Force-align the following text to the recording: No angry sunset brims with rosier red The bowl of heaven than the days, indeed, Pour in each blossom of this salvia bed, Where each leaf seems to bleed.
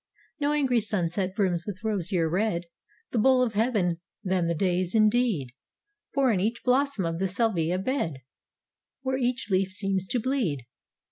No 0.39 0.51
angry 0.53 0.79
sunset 0.79 1.35
brims 1.35 1.67
with 1.67 1.83
rosier 1.83 2.27
red 2.27 2.63
The 3.11 3.19
bowl 3.19 3.43
of 3.43 3.53
heaven 3.53 3.99
than 4.23 4.47
the 4.47 4.55
days, 4.55 4.95
indeed, 4.95 5.51
Pour 6.15 6.31
in 6.31 6.39
each 6.39 6.63
blossom 6.63 7.05
of 7.05 7.19
this 7.19 7.35
salvia 7.35 7.77
bed, 7.77 8.23
Where 9.03 9.19
each 9.19 9.51
leaf 9.51 9.71
seems 9.71 10.07
to 10.07 10.19
bleed. 10.19 10.65